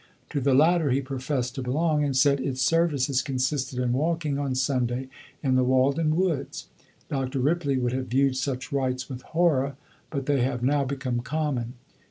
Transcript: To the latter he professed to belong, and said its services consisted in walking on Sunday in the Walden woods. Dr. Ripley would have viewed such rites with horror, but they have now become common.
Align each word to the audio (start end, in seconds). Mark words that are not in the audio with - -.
To 0.31 0.41
the 0.41 0.55
latter 0.55 0.89
he 0.89 0.99
professed 0.99 1.53
to 1.53 1.61
belong, 1.61 2.03
and 2.03 2.17
said 2.17 2.39
its 2.39 2.59
services 2.63 3.21
consisted 3.21 3.77
in 3.77 3.93
walking 3.93 4.39
on 4.39 4.55
Sunday 4.55 5.09
in 5.43 5.53
the 5.53 5.63
Walden 5.63 6.15
woods. 6.15 6.69
Dr. 7.07 7.39
Ripley 7.39 7.77
would 7.77 7.93
have 7.93 8.07
viewed 8.07 8.35
such 8.35 8.71
rites 8.71 9.07
with 9.07 9.21
horror, 9.21 9.75
but 10.09 10.25
they 10.25 10.41
have 10.41 10.63
now 10.63 10.83
become 10.85 11.19
common. 11.19 11.73